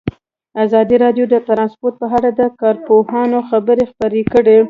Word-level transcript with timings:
ازادي 0.63 0.95
راډیو 1.03 1.25
د 1.29 1.35
ترانسپورټ 1.47 1.95
په 2.01 2.07
اړه 2.17 2.29
د 2.39 2.41
کارپوهانو 2.61 3.37
خبرې 3.49 3.83
خپرې 3.91 4.21
کړي. 4.33 4.57